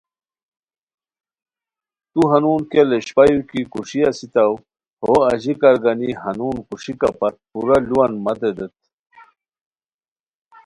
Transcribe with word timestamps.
تو 2.11 2.21
ہنون 2.31 2.61
کیہ 2.69 2.83
لیشپایو 2.89 3.39
کی 3.49 3.61
کوݰی 3.71 4.01
اسیتاوٰ 4.09 4.57
ہو 5.03 5.13
اژیکار 5.31 5.75
گانی 5.83 6.09
ہنون 6.21 6.55
کوُݰیکا 6.67 7.09
پت 7.19 7.35
پورا 7.49 7.77
لُوان 7.87 8.11
متے 8.23 8.49
دیت 8.55 8.73